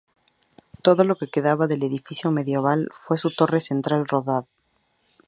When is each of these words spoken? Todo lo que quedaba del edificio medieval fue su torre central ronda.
Todo 0.81 1.03
lo 1.03 1.15
que 1.15 1.29
quedaba 1.29 1.67
del 1.67 1.83
edificio 1.83 2.31
medieval 2.31 2.89
fue 3.05 3.19
su 3.19 3.29
torre 3.29 3.59
central 3.59 4.07
ronda. 4.07 4.47